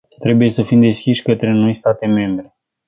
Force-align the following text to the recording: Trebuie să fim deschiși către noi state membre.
Trebuie 0.19 0.49
să 0.49 0.63
fim 0.63 0.81
deschiși 0.81 1.21
către 1.21 1.51
noi 1.51 1.73
state 1.75 2.05
membre. 2.05 2.55